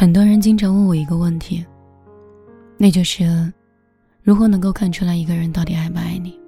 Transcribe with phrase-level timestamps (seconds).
[0.00, 1.62] 很多人经常问我一个问题，
[2.78, 3.52] 那就是
[4.22, 6.40] 如何能够看出来一个人到底爱不爱你？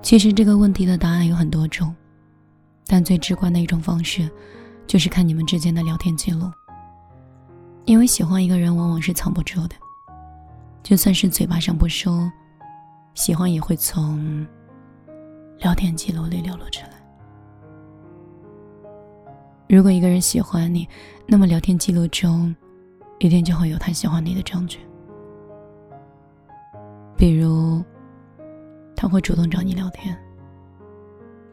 [0.00, 1.92] 其实这个问题的答案有很多种，
[2.86, 4.30] 但最直观的一种方式，
[4.86, 6.48] 就是看你们之间的聊天记录。
[7.86, 9.74] 因为喜欢一个人往往是藏不住的，
[10.84, 12.30] 就算是嘴巴上不说，
[13.14, 14.46] 喜欢也会从
[15.58, 16.90] 聊天记录里流露出来。
[19.68, 20.88] 如果一个人喜欢你，
[21.26, 22.56] 那么聊天记录中
[23.18, 24.78] 一定就会有他喜欢你的证据。
[27.18, 27.84] 比如，
[28.96, 30.18] 他会主动找你聊天，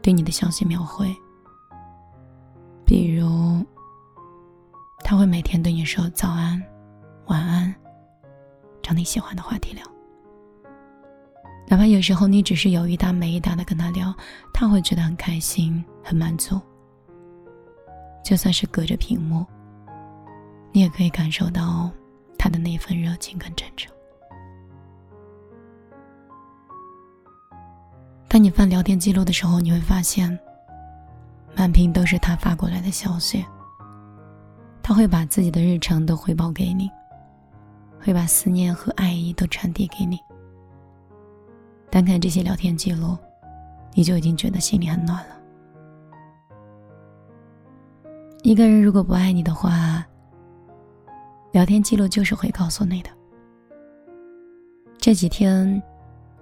[0.00, 1.08] 对你的消息秒回；
[2.86, 3.62] 比如，
[5.04, 6.62] 他会每天对你说早安、
[7.26, 7.74] 晚安，
[8.82, 9.84] 找你喜欢的话题聊。
[11.68, 14.14] 哪怕有时候你只是有一搭没一搭的跟他聊，
[14.54, 16.58] 他会觉得很开心、很满足。
[18.26, 19.46] 就算是隔着屏幕，
[20.72, 21.88] 你也可以感受到
[22.36, 23.88] 他的那份热情跟真诚。
[28.26, 30.36] 当你翻聊天记录的时候，你会发现，
[31.54, 33.46] 满屏都是他发过来的消息。
[34.82, 36.90] 他会把自己的日常都汇报给你，
[38.00, 40.18] 会把思念和爱意都传递给你。
[41.88, 43.16] 单看这些聊天记录，
[43.94, 45.35] 你就已经觉得心里很暖了。
[48.46, 50.06] 一个人如果不爱你的话，
[51.50, 53.10] 聊天记录就是会告诉你的。
[54.98, 55.82] 这几天，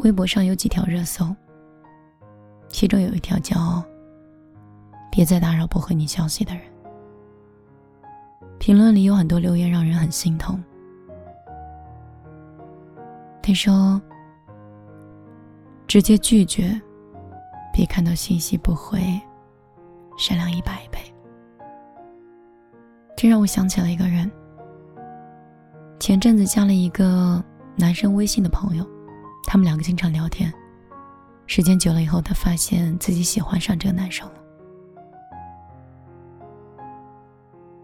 [0.00, 1.34] 微博上有几条热搜，
[2.68, 3.82] 其中有一条叫
[5.10, 6.62] “别再打扰不回你消息的人”。
[8.60, 10.62] 评论里有很多留言，让人很心痛。
[13.42, 13.98] 他说
[15.88, 16.78] ：“直接拒绝，
[17.72, 19.00] 别看到信息不回
[20.18, 20.93] 善良一百倍。”
[23.24, 24.30] 这让我想起了一个人。
[25.98, 27.42] 前阵子加了一个
[27.74, 28.86] 男生微信的朋友，
[29.46, 30.52] 他们两个经常聊天。
[31.46, 34.34] 时间久了以后，他发现自己喜欢上这个男生了。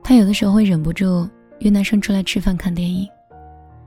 [0.02, 1.26] 他有的时候会忍不住
[1.60, 3.08] 约男生出来吃饭、看电影，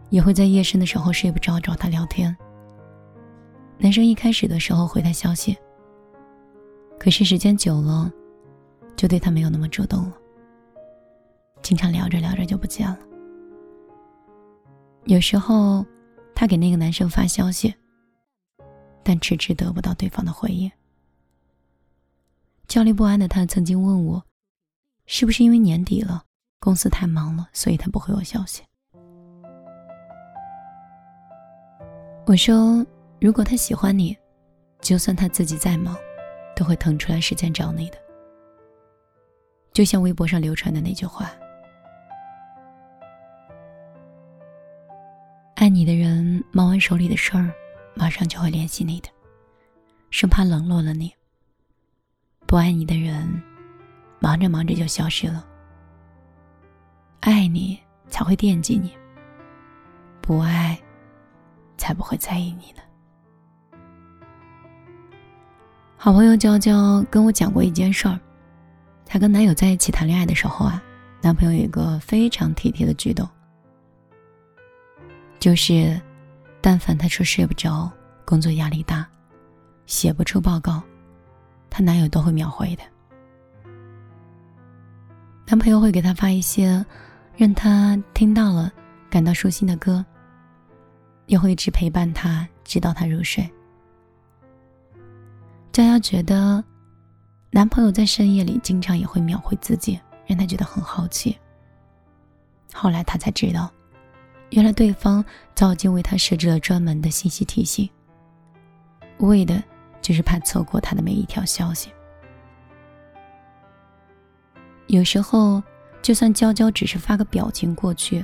[0.10, 2.36] 也会在夜深的时候睡不着找他聊天。
[3.78, 5.56] 男生一开始的时候回他消息，
[7.00, 8.12] 可是时间久了，
[8.96, 10.14] 就对他没有那么主动了。
[11.64, 13.00] 经常聊着聊着就不见了。
[15.06, 15.86] 有时候，
[16.36, 17.74] 他给那个男生发消息，
[19.02, 20.72] 但迟迟得不到对方的回应。
[22.68, 24.24] 焦虑不安的他曾经问我
[25.08, 26.24] ：“是不是因为年底了，
[26.60, 28.64] 公司太忙了，所以他不回我消息？”
[32.26, 32.86] 我说
[33.20, 34.18] ：“如果他喜欢你，
[34.80, 35.96] 就算他自己再忙，
[36.56, 37.98] 都会腾出来时间找你的。”
[39.74, 41.30] 就像微博上流传的那句话。
[45.74, 47.52] 你的人忙完手里的事儿，
[47.96, 49.10] 马上就会联系你的，
[50.12, 51.12] 生怕冷落了你。
[52.46, 53.42] 不爱你的人，
[54.20, 55.44] 忙着忙着就消失了。
[57.22, 58.94] 爱你才会惦记你，
[60.22, 60.80] 不爱，
[61.76, 63.80] 才不会在意你呢。
[65.98, 68.20] 好朋友娇娇跟我讲过一件事儿，
[69.08, 70.80] 她跟男友在一起谈恋爱的时候啊，
[71.20, 73.28] 男朋友有一个非常体贴的举动。
[75.44, 76.00] 就是，
[76.62, 77.92] 但凡她说睡不着、
[78.24, 79.06] 工作压力大、
[79.86, 80.82] 写不出报告，
[81.70, 82.84] 她男友都会秒回的。
[85.46, 86.86] 男朋友会给她发一些
[87.36, 88.72] 让她听到了
[89.10, 90.06] 感到舒心的歌，
[91.26, 93.44] 也会一直陪伴她直到她入睡。
[95.74, 96.64] 娇娇觉得，
[97.52, 101.38] 男朋友在深夜里经常也会秒回自己，让她觉得很好奇。
[102.74, 103.70] 后来她才知道。
[104.54, 105.26] 原来对方
[105.56, 107.90] 早已经为他设置了专门的信息提醒，
[109.18, 109.62] 为的
[110.00, 111.92] 就是怕错过他的每一条消息。
[114.86, 115.62] 有时候，
[116.04, 118.24] 就算娇娇只是发个表情过去，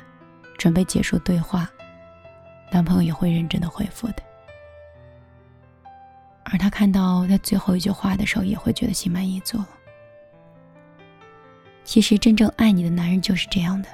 [0.55, 1.67] 准备结束对话，
[2.71, 4.21] 男朋友也会认真的回复的。
[6.43, 9.57] 而他看到他最后一句话的时候，也会觉得心满意足。
[11.83, 13.89] 其实，真正爱你的男人就是这样的。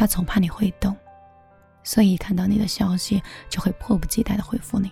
[0.00, 0.96] 他总怕你会懂，
[1.84, 4.90] 所以一看到你的消息就会迫不及待的回复你。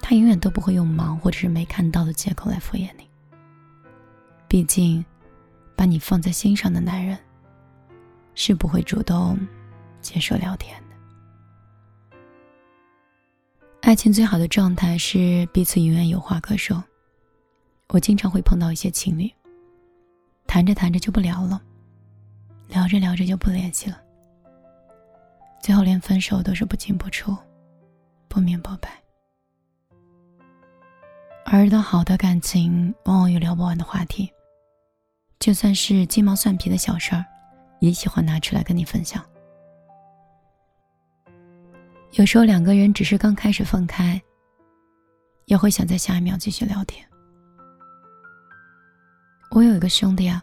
[0.00, 3.08] 他永远都不会用忙或者是没看到的借口来敷衍你。
[4.48, 5.04] 毕竟，
[5.76, 7.16] 把你放在心上的男人，
[8.34, 9.38] 是不会主动
[10.00, 12.16] 接受聊天的。
[13.82, 16.82] 爱情最好的状态是彼此永远有话可说。
[17.90, 19.32] 我经常会碰到一些情侣。
[20.48, 21.62] 谈着谈着就不聊了，
[22.74, 24.02] 聊着聊着就不联系了，
[25.62, 27.32] 最后连分手都是不清不楚、
[28.26, 29.00] 不明不白。
[31.44, 34.28] 而一段好的感情，往往有聊不完的话题，
[35.38, 37.24] 就算是鸡毛蒜皮的小事儿，
[37.78, 39.24] 也喜欢拿出来跟你分享。
[42.14, 44.20] 有时候两个人只是刚开始分开，
[45.44, 47.08] 也会想在下一秒继续聊天。
[49.52, 50.42] 我有一个兄弟啊，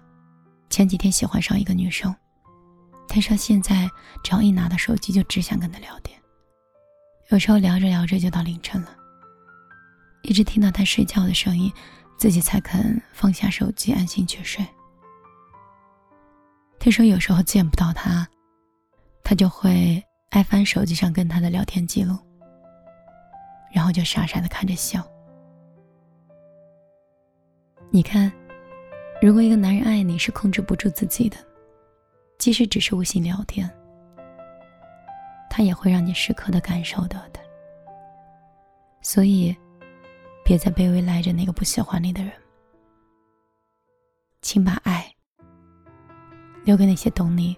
[0.72, 2.16] 前几天喜欢上一个女生，
[3.10, 3.90] 他说现在
[4.24, 6.18] 只要一拿到手机就只想跟她聊天，
[7.30, 8.96] 有时候聊着聊着就到凌晨了，
[10.24, 11.70] 一直听到他睡觉的声音，
[12.18, 14.66] 自己才肯放下手机安心去睡。
[16.80, 18.26] 听说有时候见不到他，
[19.26, 22.18] 他就会爱翻手机上跟他的聊天记录，
[23.74, 25.06] 然后就傻傻的看着笑。
[27.92, 28.32] 你看。
[29.22, 31.38] 如果一个男人爱你是控制不住自己的，
[32.40, 33.70] 即使只是微信聊天，
[35.48, 37.40] 他也会让你时刻的感受到的。
[39.00, 39.56] 所以，
[40.44, 42.34] 别再卑微赖着那个不喜欢你的人，
[44.42, 45.06] 请把爱
[46.64, 47.56] 留给那些懂你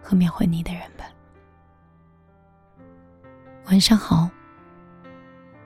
[0.00, 1.04] 和缅怀你的人吧。
[3.66, 4.30] 晚上好，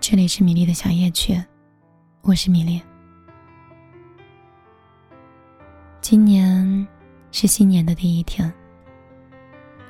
[0.01, 1.41] 这里是米粒的小夜曲，
[2.23, 2.83] 我是米粒。
[6.11, 6.89] 今年
[7.31, 8.53] 是新年的第一天，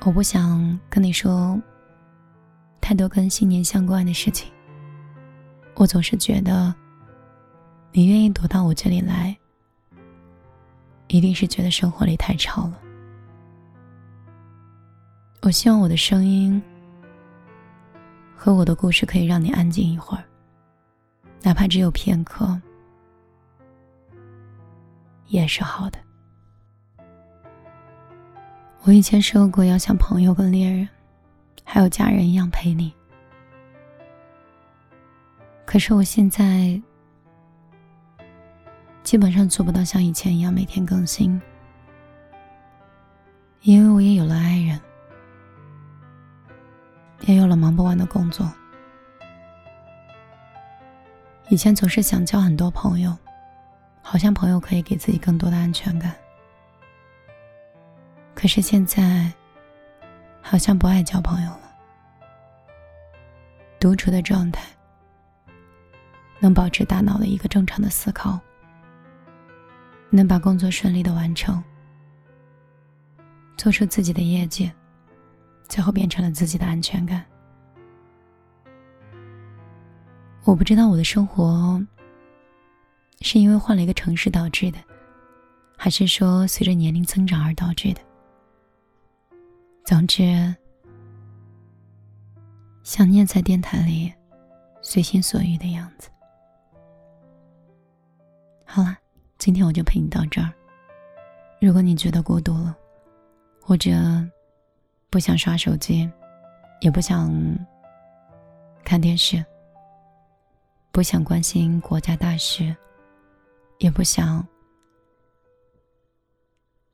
[0.05, 1.59] 我不想跟你说
[2.79, 4.53] 太多跟新年相关的事情。
[5.73, 6.71] 我总是觉得，
[7.91, 9.35] 你愿意躲到我这里来，
[11.07, 12.79] 一定是觉得生活里太吵了。
[15.41, 16.61] 我希望我的声音
[18.35, 20.23] 和我的故事可以让你安静一会儿，
[21.41, 22.61] 哪怕只有片刻，
[25.25, 25.97] 也是好的。
[28.83, 30.89] 我以前说过要像朋友跟恋人，
[31.63, 32.91] 还有家人一样陪你。
[35.65, 36.81] 可是我现在
[39.03, 41.39] 基本上做不到像以前一样每天更新，
[43.61, 44.81] 因为我也有了爱人，
[47.27, 48.51] 也有了忙不完的工作。
[51.49, 53.15] 以前总是想交很多朋友，
[54.01, 56.15] 好像朋友可以给自己更多的安全感。
[58.41, 59.31] 可是现在，
[60.41, 61.71] 好像不爱交朋友了。
[63.79, 64.63] 独处的状态，
[66.39, 68.39] 能保持大脑的一个正常的思考，
[70.09, 71.63] 能把工作顺利的完成，
[73.57, 74.71] 做出自己的业绩，
[75.69, 77.23] 最后变成了自己的安全感。
[80.45, 81.79] 我不知道我的生活
[83.19, 84.79] 是因为换了一个城市导致的，
[85.77, 88.01] 还是说随着年龄增长而导致的。
[89.91, 90.55] 总之，
[92.81, 94.09] 想念在电台里
[94.81, 96.09] 随心所欲的样子。
[98.63, 98.97] 好了，
[99.37, 100.49] 今天我就陪你到这儿。
[101.59, 102.73] 如果你觉得孤独了，
[103.59, 103.91] 或者
[105.09, 106.09] 不想刷手机，
[106.79, 107.29] 也不想
[108.85, 109.43] 看电视，
[110.93, 112.73] 不想关心国家大事，
[113.79, 114.47] 也不想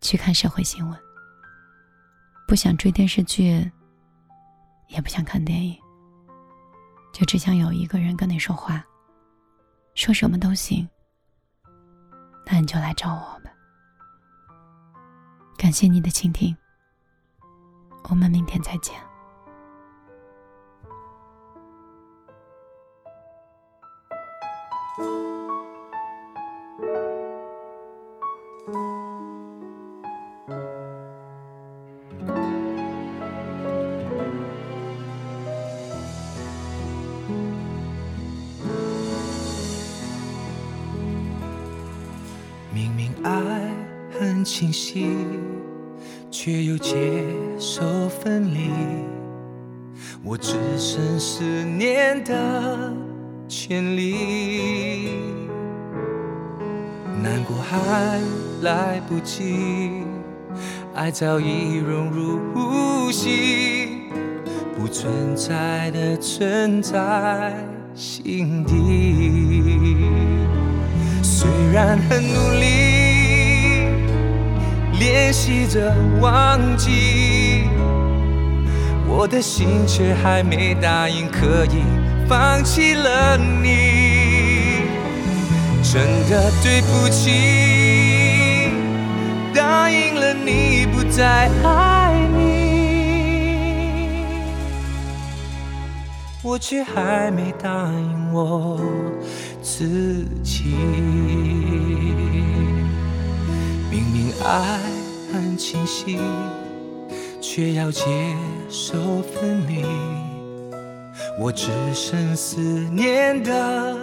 [0.02, 1.07] 去看社会新闻。
[2.48, 3.70] 不想追电视剧，
[4.88, 5.78] 也不想看电影，
[7.12, 8.82] 就只想有一个人跟你说话，
[9.96, 10.88] 说什么都行。
[12.46, 13.52] 那你就来找我吧。
[15.58, 16.56] 感谢你的倾听，
[18.10, 18.96] 我们明天再见。
[42.74, 43.32] 明明爱
[44.20, 45.08] 很清晰，
[46.30, 46.96] 却又接
[47.60, 48.70] 受分离。
[50.24, 52.94] 我只剩思念的
[53.48, 55.10] 权利，
[57.24, 58.22] 难过还
[58.62, 60.04] 来不及，
[60.94, 64.02] 爱早已融入呼吸，
[64.78, 67.56] 不存在的存在
[67.96, 70.27] 心底。
[71.40, 72.66] 虽然很努力。
[75.00, 77.66] 练习着忘记，
[79.08, 81.84] 我的心却还没答应可以
[82.28, 84.82] 放弃了你。
[85.84, 88.72] 真的对不起，
[89.54, 91.77] 答应了你不再爱
[96.50, 98.80] 我却还没答应我
[99.62, 100.64] 自己。
[103.92, 104.80] 明明爱
[105.34, 106.18] 很清晰，
[107.42, 108.02] 却要接
[108.70, 109.84] 受分离，
[111.38, 112.58] 我只剩思
[112.94, 113.98] 念的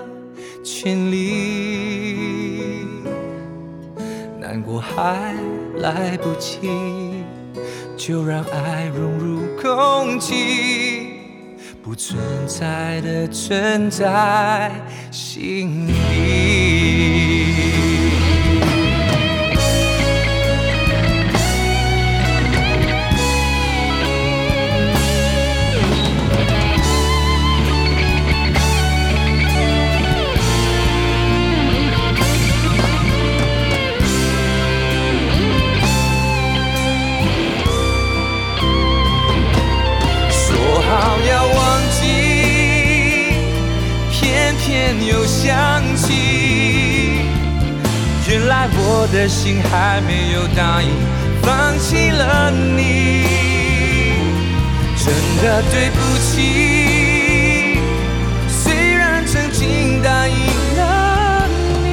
[0.63, 2.87] 权利。
[4.39, 5.35] 难过还
[5.79, 7.25] 来不及，
[7.97, 10.94] 就让爱融入空气，
[11.85, 14.73] 不存在的存在
[15.11, 16.64] 心里。
[45.03, 46.13] 又想起。
[48.29, 50.89] 原来我的心还没有答应，
[51.43, 53.25] 放弃了你。
[54.97, 57.79] 真的对不起，
[58.49, 60.35] 虽然曾经答应
[60.77, 61.47] 了
[61.83, 61.87] 你，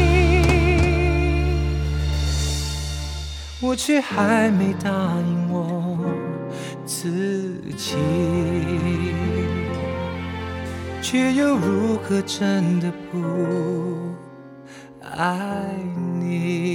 [3.59, 5.99] 我却还没答应我
[6.85, 7.97] 自己，
[11.11, 13.19] 却又如何真的不
[15.01, 15.75] 爱
[16.21, 16.70] 你？